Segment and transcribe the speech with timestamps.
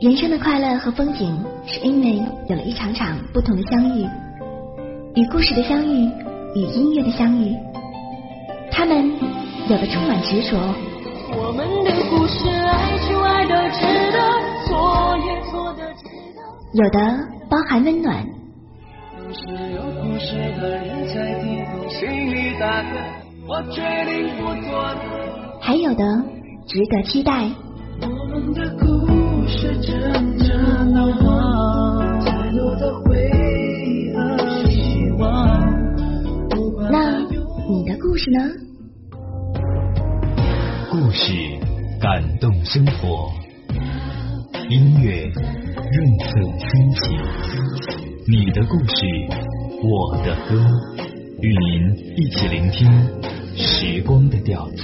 [0.00, 2.16] 人生的快乐和风景，是因为
[2.48, 4.04] 有了一场场不同的相遇，
[5.14, 6.10] 与故事的相遇，
[6.56, 7.54] 与音乐的相遇。
[8.72, 9.08] 他们
[9.68, 10.58] 有的充满执着，
[11.30, 14.18] 我们的故事，爱就爱的值得，
[14.66, 16.02] 错也错的值
[16.34, 16.42] 得。
[16.74, 18.26] 有的包含温暖，
[19.16, 21.40] 都是有故事的人才
[21.88, 22.56] 心里
[23.46, 24.96] 我决定不做了。
[25.60, 26.04] 还有的
[26.66, 27.48] 值得期待。
[28.00, 29.06] 我们的故
[29.46, 30.92] 事真正，
[32.76, 33.30] 的回
[33.78, 34.20] 忆和
[34.70, 35.22] 希望。
[36.50, 38.38] 不管那你的故事呢？
[40.90, 41.32] 故事
[42.00, 43.30] 感动生活，
[44.68, 47.18] 音乐润色心情。
[48.26, 49.04] 你的故事，
[49.82, 50.64] 我的歌，
[51.40, 52.90] 与您一起聆听
[53.56, 54.82] 时光的调子。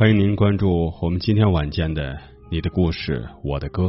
[0.00, 2.14] 欢迎您关注我们今天晚间的
[2.50, 3.82] 《你的故事，我的歌》。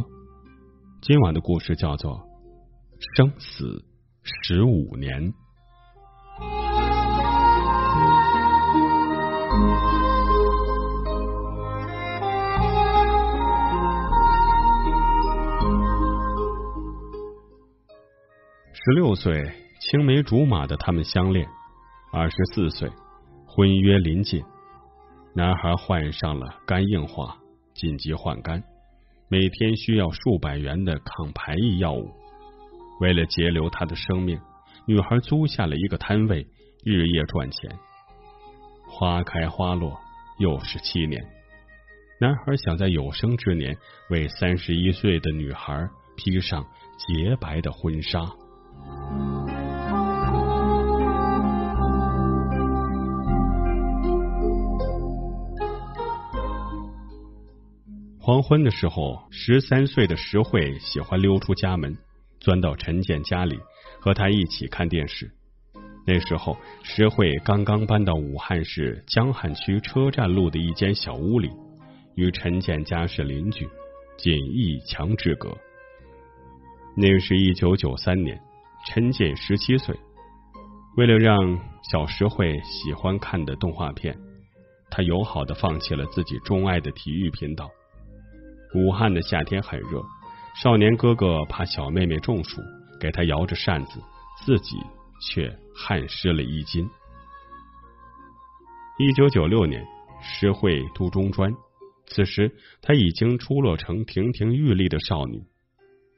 [1.02, 2.12] 今晚的故事叫做
[3.16, 3.86] 《生死
[4.22, 5.32] 十五年》。
[18.74, 21.46] 十六岁，青梅竹马的他们相恋；
[22.12, 22.92] 二十四岁，
[23.48, 24.44] 婚约临近。
[25.34, 27.38] 男孩患上了肝硬化，
[27.74, 28.62] 紧急换肝，
[29.30, 32.12] 每天需要数百元的抗排异药物。
[33.00, 34.38] 为了节留他的生命，
[34.86, 36.46] 女孩租下了一个摊位，
[36.84, 37.72] 日夜赚钱。
[38.90, 39.98] 花开花落，
[40.38, 41.26] 又是七年。
[42.20, 43.78] 男孩想在有生之年
[44.10, 46.66] 为三十一岁的女孩披上
[46.98, 48.30] 洁白的婚纱。
[58.24, 61.98] 黄昏的时候，十三岁的石慧喜欢溜出家门，
[62.40, 63.60] 钻到陈建家里，
[64.00, 65.32] 和他一起看电视。
[66.06, 71.50] 那时候，石慧刚刚搬到武汉市江汉区车站路的一间小屋里，
[72.14, 73.68] 与陈建家是邻居，
[74.20, 75.58] 仅一墙之隔。
[76.96, 78.40] 那是一九九三年，
[78.86, 80.00] 陈建十七岁。
[80.96, 84.16] 为了让小石慧喜欢看的动画片，
[84.92, 87.68] 他友好的放弃了自己钟爱的体育频道。
[88.74, 90.02] 武汉的夏天很热，
[90.56, 92.62] 少年哥哥怕小妹妹中暑，
[93.00, 94.00] 给他摇着扇子，
[94.46, 94.78] 自己
[95.22, 96.88] 却汗湿了衣襟。
[98.98, 99.86] 一九九六年，
[100.22, 101.52] 石慧读中专，
[102.06, 102.50] 此时
[102.82, 105.42] 她已经出落成亭亭玉立的少女。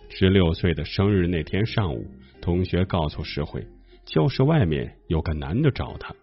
[0.10, 2.06] 十六岁的生日那天上午，
[2.40, 3.66] 同学告诉石慧，
[4.06, 6.14] 教室外面有个男的找她。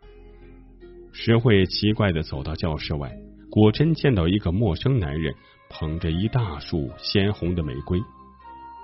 [1.13, 3.11] 石慧奇怪的走到教室外，
[3.51, 5.35] 果真见到一个陌生男人。
[5.71, 7.99] 捧着一大束鲜红的玫瑰，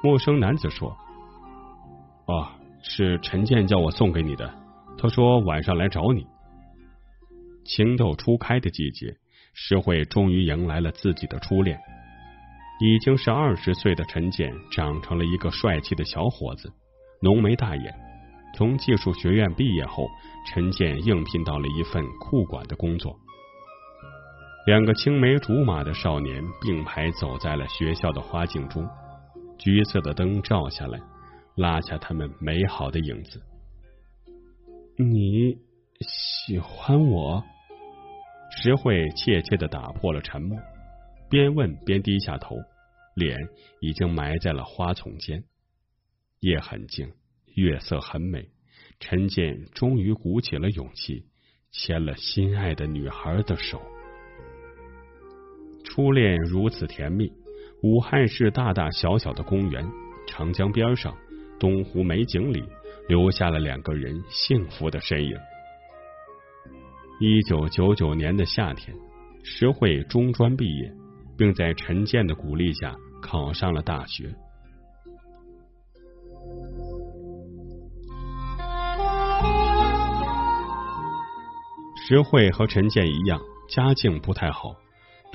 [0.02, 0.96] 陌生男子说
[2.26, 4.54] ：“啊，是陈建叫我送给你的。
[4.96, 6.24] 他说晚上来找你。”
[7.66, 9.14] 情窦初开的季节，
[9.52, 11.78] 石慧终于迎来了自己的初恋。
[12.78, 16.72] 已经是二十岁的陈建，长成了一个帅气的小伙子，
[17.20, 17.94] 浓眉大眼。
[18.54, 20.08] 从技术学院毕业后，
[20.46, 23.18] 陈建应聘到了一份库管的工作。
[24.66, 28.84] 两个青梅竹马的少年并排走在了学校的花径中，
[29.56, 31.00] 橘色的灯照下来，
[31.54, 33.40] 拉下他们美好的影子。
[34.98, 35.56] 你
[36.00, 37.44] 喜欢我？
[38.50, 40.58] 石慧怯怯的打破了沉默，
[41.30, 42.56] 边问边低下头，
[43.14, 43.38] 脸
[43.80, 45.44] 已经埋在了花丛间。
[46.40, 47.12] 夜很静，
[47.54, 48.48] 月色很美，
[48.98, 51.24] 陈建终于鼓起了勇气，
[51.70, 53.80] 牵了心爱的女孩的手。
[55.96, 57.32] 初恋如此甜蜜，
[57.82, 59.82] 武汉市大大小小的公园、
[60.26, 61.16] 长江边上、
[61.58, 62.62] 东湖美景里，
[63.08, 65.34] 留下了两个人幸福的身影。
[67.18, 68.94] 一九九九年的夏天，
[69.42, 70.92] 石慧中专毕业，
[71.34, 74.28] 并在陈建的鼓励下考上了大学。
[82.06, 83.40] 石慧和陈建一样，
[83.70, 84.76] 家境不太好。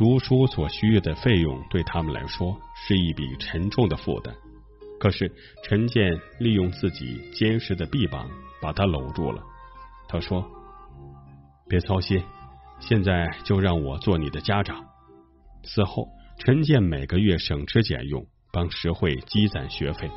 [0.01, 4.33] 读书所需的费用对他们来说是一笔沉重的负担，
[4.99, 5.31] 可是
[5.63, 8.27] 陈建利用自己坚实的臂膀
[8.59, 9.43] 把他搂住了。
[10.07, 10.43] 他说
[11.69, 12.19] ：“别操心，
[12.79, 14.83] 现在就让我做你的家长。
[15.61, 16.07] 此后，
[16.39, 20.09] 陈建每个月省吃俭用，帮石慧积攒学费。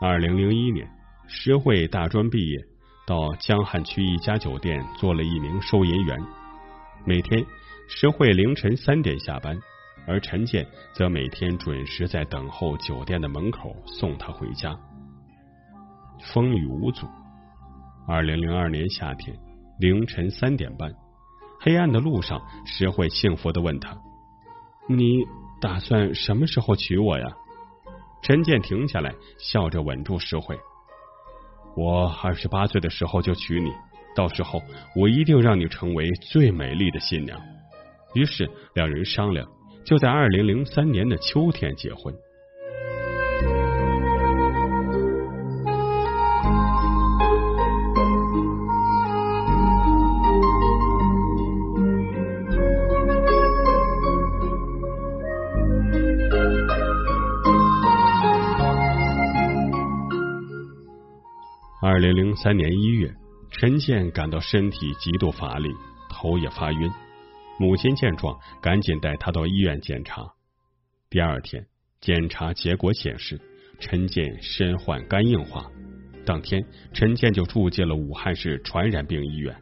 [0.00, 0.88] 二零零一年，
[1.26, 2.64] 石慧大专毕业，
[3.08, 6.16] 到江汉区一家酒店做了一名收银员。
[7.04, 7.44] 每天，
[7.86, 9.58] 石慧凌晨三点下班，
[10.06, 14.74] 而陈建则每天准时在等候酒店的门口送她回家。
[16.32, 17.06] 风雨无阻。
[18.06, 19.36] 二零零二年夏天
[19.78, 20.94] 凌晨三点半，
[21.60, 23.96] 黑暗的路上，石慧幸福的问他
[24.88, 25.24] ：“你
[25.60, 27.26] 打算什么时候娶我呀？”
[28.22, 30.58] 陈建停下来，笑着吻住石慧
[31.76, 33.70] ：“我二十八岁的时候就娶你，
[34.16, 34.62] 到时候
[34.96, 37.38] 我一定让你成为最美丽的新娘。”
[38.14, 39.46] 于是两人商量，
[39.84, 42.14] 就在二零零三年的秋天结婚。
[61.82, 63.12] 二零零三年一月，
[63.50, 65.70] 陈建感到身体极度乏力，
[66.08, 66.90] 头也发晕。
[67.58, 70.26] 母亲见状，赶紧带他到医院检查。
[71.08, 71.64] 第二天，
[72.00, 73.40] 检查结果显示
[73.78, 75.70] 陈建身患肝硬化。
[76.26, 79.54] 当天，陈建就住进了武汉市传染病医院。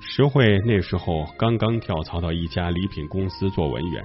[0.00, 4.04] 石慧那时候刚刚跳槽到一家礼品公司做文员。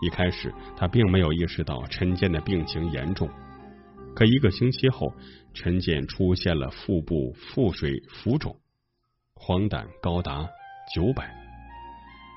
[0.00, 3.28] 一开始，他并没有意识到陈建的病情严重。
[4.18, 5.14] 可一个星期后，
[5.54, 8.56] 陈建出现了腹部腹水浮肿，
[9.36, 10.44] 黄疸高达
[10.92, 11.32] 九百。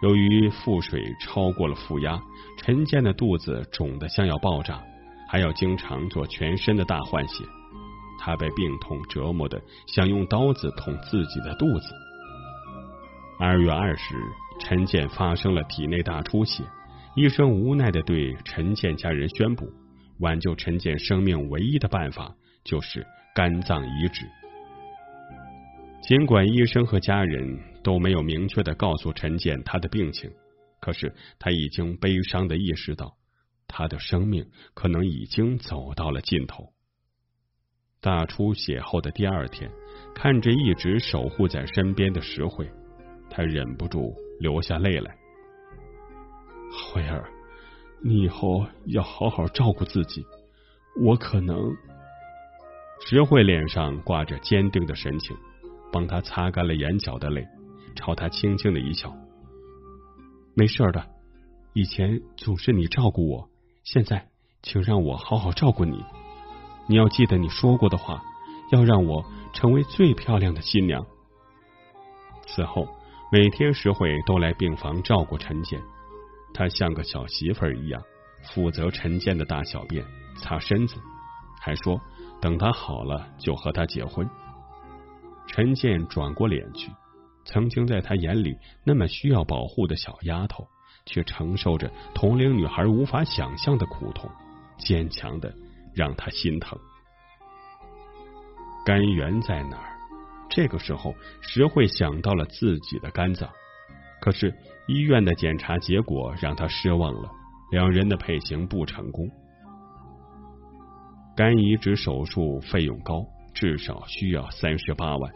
[0.03, 2.21] 由于腹水超过了负压，
[2.59, 4.79] 陈建的肚子肿得像要爆炸，
[5.27, 7.43] 还要经常做全身的大换血。
[8.19, 11.95] 他被病痛折磨的想用刀子捅自己的肚子。
[13.39, 14.21] 二月二十日，
[14.59, 16.63] 陈建发生了体内大出血。
[17.15, 19.67] 医生无奈的对陈建家人宣布，
[20.21, 24.25] 挽救陈建生命唯一的办法就是肝脏移植。
[26.01, 30.31] 尽管医生和家人都没有明确的告诉陈建他的病情，
[30.79, 33.15] 可是他已经悲伤的意识到，
[33.67, 36.73] 他的生命可能已经走到了尽头。
[37.99, 39.69] 大出血后的第二天，
[40.15, 42.67] 看着一直守护在身边的石慧，
[43.29, 45.15] 他忍不住流下泪来。
[46.71, 47.29] 慧儿，
[48.03, 50.25] 你以后要好好照顾自己。
[50.99, 51.57] 我可能……
[53.03, 55.35] 石慧脸上挂着坚定的神情，
[55.91, 57.47] 帮他擦干了眼角的泪，
[57.95, 59.11] 朝他轻轻的一笑
[60.53, 61.07] ：“没事的，
[61.73, 63.49] 以前总是你照顾我，
[63.83, 64.27] 现在
[64.61, 66.03] 请让我好好照顾你。
[66.87, 68.21] 你要记得你说过的话，
[68.71, 71.05] 要让我成为最漂亮的新娘。”
[72.45, 72.87] 此后，
[73.31, 75.81] 每天石慧都来病房照顾陈建。
[76.53, 78.01] 她像个小媳妇儿一样，
[78.53, 80.05] 负责陈建的大小便、
[80.37, 80.95] 擦身子，
[81.61, 81.99] 还说
[82.41, 84.27] 等他好了就和他结婚。
[85.47, 86.91] 陈建转过脸去，
[87.45, 90.67] 曾经在他眼里那么需要保护的小丫头，
[91.05, 94.29] 却承受着同龄女孩无法想象的苦痛，
[94.77, 95.53] 坚强的
[95.93, 96.77] 让他心疼。
[98.85, 99.97] 肝源在哪儿？
[100.49, 103.49] 这个时候，石慧想到了自己的肝脏。
[104.21, 104.53] 可是
[104.87, 107.29] 医院的检查结果让他失望了，
[107.71, 109.29] 两人的配型不成功。
[111.35, 115.33] 肝移植手术费用高，至少需要三十八万，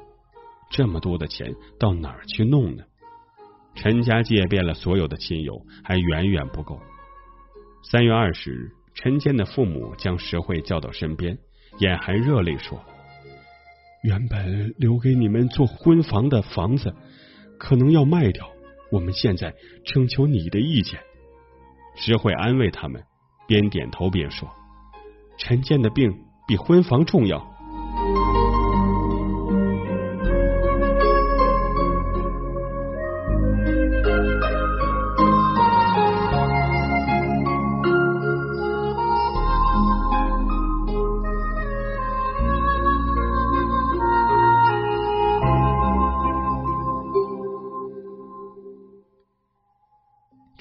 [0.69, 2.83] 这么多的钱到哪儿去弄呢？
[3.73, 6.79] 陈家借遍了所有的亲友，还远远不够。
[7.91, 11.37] 三月二十日，陈坚的父母将石慧叫到身边，
[11.79, 12.79] 眼含热泪说
[14.03, 16.93] ：“原本留给你们做婚房的房子，
[17.57, 18.47] 可能要卖掉。”
[18.91, 19.53] 我们现在
[19.85, 20.99] 征求你的意见。
[21.95, 23.03] 石慧安慰他们，
[23.47, 24.49] 边点头边说
[25.39, 26.13] ：“陈建的病
[26.47, 27.51] 比婚房重要。”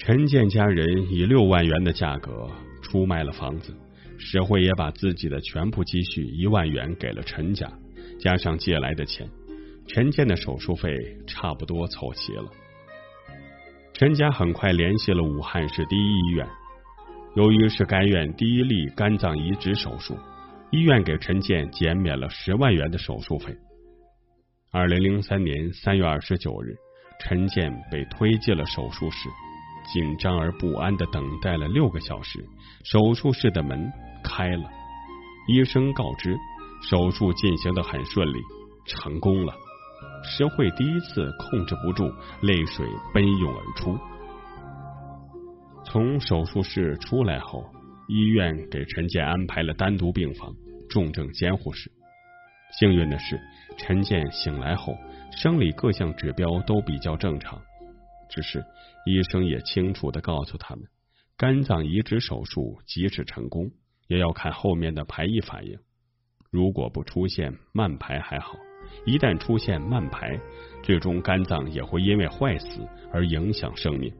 [0.05, 2.47] 陈建家人以六万元的价格
[2.83, 3.75] 出卖了房子，
[4.19, 7.67] 石慧也把自己的全部积蓄一万元给了陈家，
[8.19, 9.27] 加上借来的钱，
[9.87, 10.95] 陈建的手术费
[11.25, 12.43] 差不多凑齐了。
[13.93, 16.47] 陈家很快联系了武汉市第一医院，
[17.35, 20.15] 由于是该院第一例肝脏移植手术，
[20.69, 23.57] 医院给陈建减免了十万元的手术费。
[24.71, 26.75] 二零零三年三月二十九日，
[27.21, 29.29] 陈建被推进了手术室，
[29.93, 32.45] 紧张而不安的等待了六个小时。
[32.83, 33.91] 手术室的门
[34.23, 34.69] 开了，
[35.47, 36.35] 医生告知
[36.89, 38.39] 手术进行的很顺利，
[38.85, 39.53] 成功了。
[40.23, 42.11] 石慧第一次控制不住，
[42.41, 43.97] 泪水奔涌而出。
[45.85, 47.63] 从手术室出来后，
[48.07, 50.53] 医院给陈建安排了单独病房、
[50.89, 51.91] 重症监护室。
[52.79, 53.39] 幸运的是，
[53.77, 54.95] 陈建醒来后，
[55.31, 57.61] 生理各项指标都比较正常。
[58.29, 58.63] 只是
[59.05, 60.85] 医生也清楚的告诉他们，
[61.37, 63.71] 肝脏移植手术即使成功，
[64.07, 65.77] 也要看后面的排异反应。
[66.51, 68.57] 如果不出现慢排还好，
[69.05, 70.39] 一旦出现慢排，
[70.83, 74.13] 最终肝脏也会因为坏死而影响生命。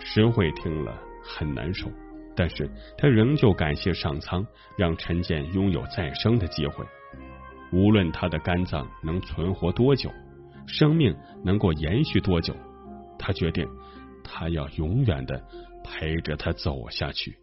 [0.00, 1.90] 石慧听了很难受，
[2.36, 6.84] 但是他仍旧感谢上苍，让陈建拥有再生的机会。
[7.72, 10.10] 无论他的肝脏能存活多久，
[10.66, 12.54] 生命能够延续多久，
[13.28, 13.68] 他决定，
[14.24, 15.38] 他要永远的
[15.84, 17.36] 陪着他走下去。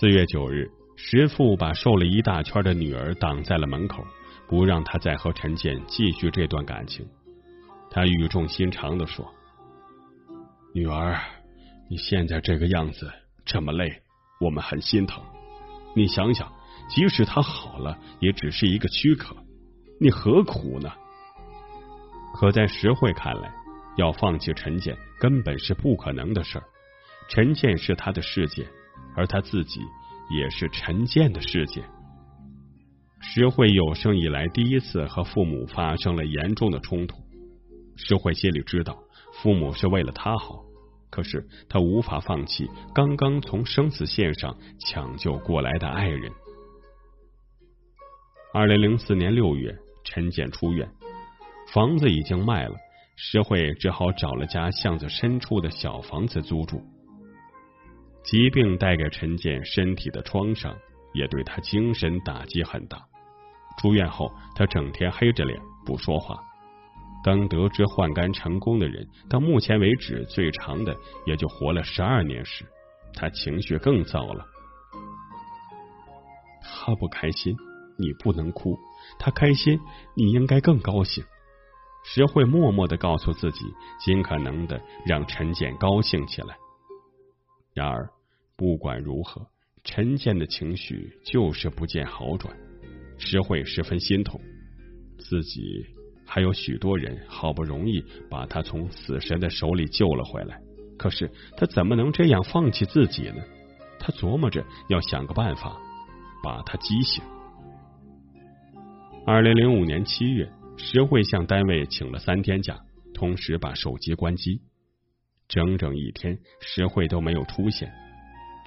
[0.00, 4.04] 四月九日，石父把瘦了一大圈的女儿挡在了门口，
[4.48, 7.06] 不让他再和陈建继续这段感情。
[7.88, 9.24] 他语重心长的说
[10.74, 11.16] ：“女儿，
[11.88, 13.12] 你现在这个样子，
[13.44, 14.02] 这么累，
[14.40, 15.22] 我们很心疼。
[15.94, 16.52] 你想想，
[16.88, 19.36] 即使他好了，也只是一个躯壳，
[20.00, 20.90] 你何苦呢？”
[22.34, 23.52] 可在石慧看来，
[23.96, 26.64] 要放弃陈建根本是不可能的事儿。
[27.28, 28.66] 陈建是他的世界。
[29.16, 29.80] 而他自己
[30.28, 31.82] 也是陈建的世界。
[33.18, 37.16] 石慧有生以来第一次和父母发生了严重的冲突。
[37.96, 38.98] 石慧心里知道，
[39.32, 40.65] 父母是为了他好，
[41.16, 46.30] 可是他无法放弃刚刚从生死线上抢救过来的爱人。
[48.52, 50.86] 二零零四年六月，陈建出院，
[51.72, 52.76] 房子已经卖了，
[53.16, 56.82] 石慧只好找了家巷子深处的小房子租住。
[58.22, 60.76] 疾病带给陈建身体的创伤，
[61.14, 63.02] 也对他精神打击很大。
[63.80, 66.36] 出院后，他整天黑着脸不说话。
[67.24, 70.96] 当得知换肝成功的人到目前为止最长的
[71.26, 72.64] 也就活了十二年时，
[73.14, 74.46] 他情绪更糟了。
[76.62, 77.56] 他不开心，
[77.98, 78.76] 你不能哭；
[79.18, 79.80] 他开心，
[80.14, 81.24] 你应该更高兴。
[82.04, 83.64] 石慧默默的告诉自己，
[83.98, 86.56] 尽可能的让陈建高兴起来。
[87.74, 88.08] 然而。
[88.58, 89.46] 不管如何，
[89.84, 92.56] 陈建的情绪就是不见好转。
[93.18, 94.40] 石慧十分心痛，
[95.18, 95.84] 自己
[96.26, 100.60] 还有许多人好不容易把他从死神的手里救了回来，
[100.98, 103.42] 可是他怎么能这样放弃自己呢？
[103.98, 105.76] 他琢磨着要想个办法
[106.42, 107.24] 把他激醒。
[109.26, 112.78] 二零零五年七月，石慧向单位请了三天假，
[113.14, 114.60] 同时把手机关机，
[115.48, 117.90] 整整一天，石慧都没有出现。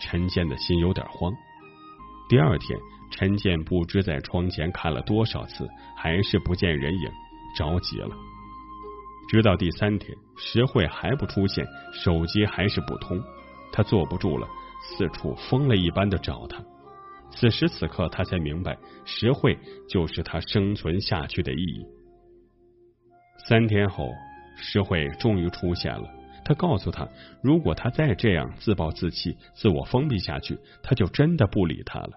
[0.02, 1.32] 陈建的心有点慌。
[2.30, 2.80] 第二天，
[3.12, 7.10] 陈建不知在窗前看了多少次，还是不见人影，
[7.56, 8.10] 着急了。
[9.30, 13.22] 直到第三天，石慧还不出现，手机还是不通，
[13.72, 14.48] 他坐不住了，
[14.82, 16.64] 四处疯了一般的找他。
[17.32, 18.76] 此时此刻，他才明白，
[19.06, 19.56] 石慧
[19.88, 21.86] 就是他生存下去的意义。
[23.48, 24.10] 三天后，
[24.56, 26.10] 石慧终于出现了。
[26.44, 27.08] 他告诉他，
[27.44, 32.10] 如果他再这样自暴自弃、自我封闭下去，他就真的不理他了。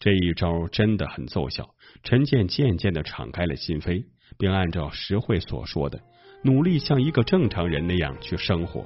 [0.00, 1.68] 这一招真的很奏效，
[2.02, 4.02] 陈建渐渐的敞开了心扉，
[4.38, 6.00] 并按照石慧所说的，
[6.42, 8.84] 努力像一个正常人那样去生活。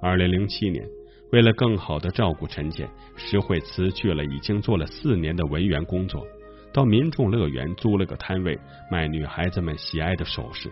[0.00, 0.86] 二零零七年，
[1.32, 6.24] 为了更好的照顾陈建，石慧辞去了已经做了四年的文员工作，
[6.72, 8.58] 到民众乐园租了个摊位，
[8.90, 10.70] 卖女孩子们喜爱的首饰。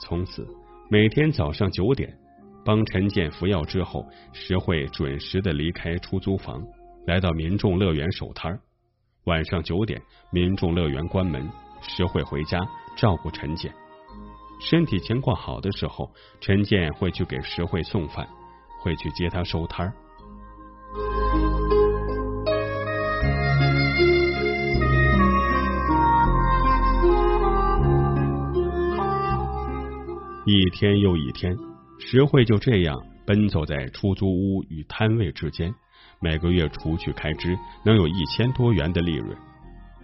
[0.00, 0.44] 从此。
[0.90, 2.14] 每天早上九点，
[2.62, 6.62] 帮陈建服药之后，石慧准时的离开出租房，
[7.06, 8.58] 来到民众乐园守摊儿。
[9.24, 11.46] 晚上九点，民众乐园关门，
[11.82, 12.58] 石慧回家
[12.96, 13.72] 照顾陈建。
[14.58, 18.26] 身体情况好的时候，陈建会去给石慧送饭，
[18.80, 19.92] 会去接他收摊儿。
[30.46, 31.54] 一天又一天，
[31.98, 35.74] 石慧就这样奔走在出租屋与摊位之间，
[36.20, 39.36] 每个月除去开支，能有一千多元的利润。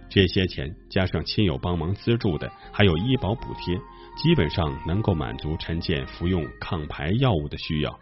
[0.09, 3.77] 这些钱加上亲友帮忙资助的，还有医保补贴，
[4.17, 7.97] 基本上能够满足陈建服用抗排药物的需要。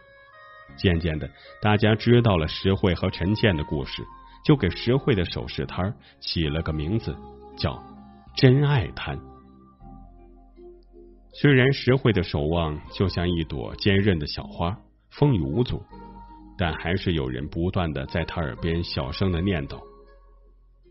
[0.75, 1.30] 渐渐的，
[1.62, 4.04] 大家知道了石慧和陈建的故事，
[4.44, 7.16] 就给石慧的首饰摊起了个名字，
[7.58, 7.82] 叫
[8.36, 9.20] “真爱摊”。
[11.34, 14.75] 虽然石慧的守望就像一朵坚韧的小花，
[15.12, 15.84] 风雨无阻，
[16.60, 19.80] 但还是有人不断的在他耳边小声的念叨：“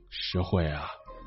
[0.08, 0.86] 石慧啊，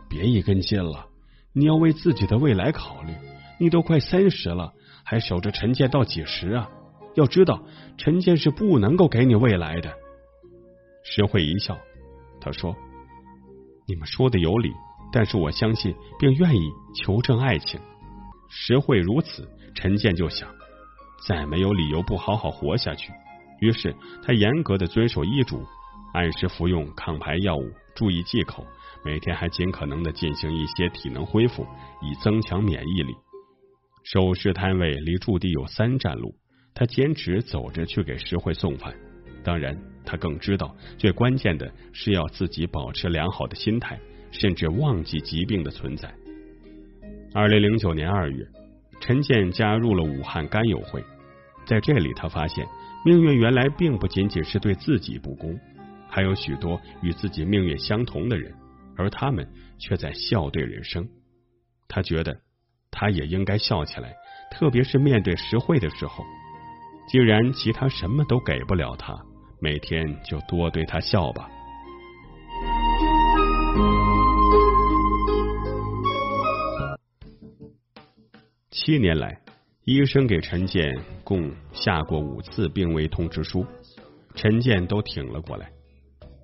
[0.10, 1.06] 别一根筋了，
[1.54, 3.14] 你要为自己的未来考虑。
[3.60, 4.74] 你都快三十了，
[5.06, 6.68] 还守着陈建到几时啊？
[7.14, 7.62] 要知道，
[8.00, 9.94] 陈建是不能够给你未来的。”
[11.06, 11.78] 石慧一笑，
[12.40, 12.76] 他说
[13.88, 14.72] ：“你们说的有理，
[15.14, 17.80] 但是我相信并愿意求证爱情。”
[18.50, 20.50] 石慧如此，陈建就想
[21.28, 23.14] 再没有理由不好好活下去。
[23.62, 25.64] 于是他严格的遵守医嘱，
[26.14, 28.66] 按时服用抗排药物，注意忌口，
[29.06, 31.66] 每天还尽可能的进行一些体能恢复，
[32.02, 33.16] 以增强免疫力。
[34.04, 36.34] 首饰摊位离驻地有三站路，
[36.74, 38.94] 他坚持走着去给石慧送饭。
[39.44, 44.00] 当然，他更知道最关键的是要自己保持良好的心态，
[44.32, 46.12] 甚至忘记疾病的存在。
[47.34, 48.44] 二零零九年二月，
[49.00, 51.04] 陈建加入了武汉肝友会。
[51.64, 52.68] 在这里，他发现
[53.04, 55.60] 命运原来并不仅仅是对自己不公，
[56.08, 58.54] 还有许多与自己命运相同的人，
[58.96, 59.48] 而他们
[59.80, 61.08] 却在笑对人生。
[61.88, 62.40] 他觉得
[62.92, 64.14] 他也应该笑起来，
[64.52, 66.24] 特别是面对实惠的时候。
[67.08, 69.20] 既然其他什么都给不了他，
[69.60, 71.50] 每天就多对他笑吧。
[78.70, 79.41] 七年来，
[79.84, 83.66] 医生给陈建共下过五次病危通知书，
[84.36, 85.72] 陈建都挺了过来。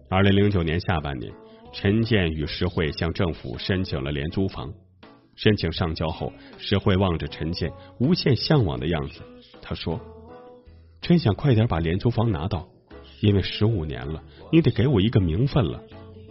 [0.09, 1.31] 二零零九年下半年，
[1.71, 4.73] 陈建与石慧向政府申请了廉租房。
[5.35, 9.21] 申请上交后，石慧望着陈建无限向往的样子，
[9.61, 10.01] 他说
[10.99, 12.67] ：“真想快点把廉租房拿到，
[13.21, 15.83] 因为十五年了，你得给我一个名分了。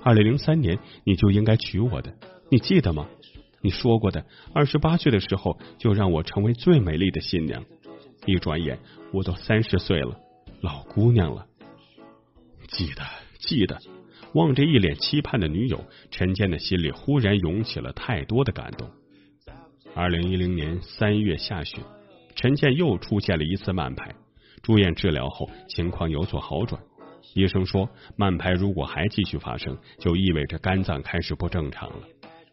[0.03, 2.13] 二零零三年你就应该娶我的，
[2.51, 3.07] 你记得吗？”
[3.67, 4.25] 你说过的，
[4.55, 7.65] 二十八岁的时候就让我成为最美丽的新娘。
[8.25, 8.79] 一转眼，
[9.13, 10.17] 我都三十岁了，
[10.61, 11.45] 老姑娘了。
[12.69, 13.03] 记得，
[13.41, 13.77] 记得。
[14.35, 18.89] 望着一脸期盼的女友，陈建的心里忽然涌起了太多的感动。
[19.97, 21.83] 二零一零年三月下旬，
[22.37, 24.15] 陈建又出现了一次慢排，
[24.63, 26.81] 住院治疗后情况有所好转。
[27.35, 32.07] 医生说，慢排如果还继续发生，就意味着肝脏开始不正常了。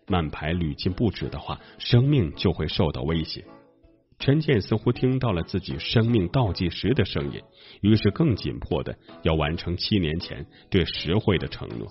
[0.07, 3.43] 慢排屡禁不止的话，生命就会受到威胁。
[4.19, 7.41] 陈建似乎听到了自己生命倒计时的声音，
[7.81, 11.87] 于是更紧迫的要完成七年前对石慧的承诺。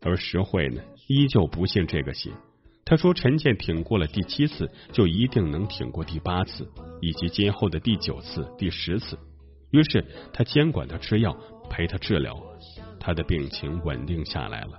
[0.00, 2.30] 而石慧呢，依旧不信这个邪。
[2.86, 6.70] 他说：“陈建挺过了第七次，就一定能挺过第八次，
[7.00, 9.18] 以及今后的第九次、第十次。”
[9.72, 11.34] 于是他监管他吃药，
[11.70, 12.38] 陪他治疗，
[13.00, 14.78] 他的病情稳定下来了。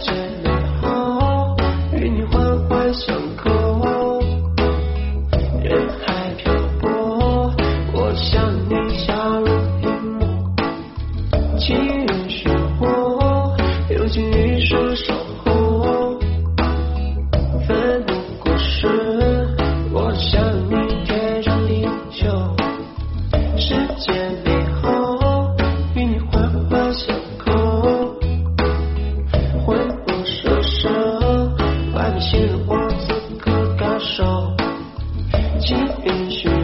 [0.00, 0.47] 时间美好，与你。
[35.68, 36.57] championship.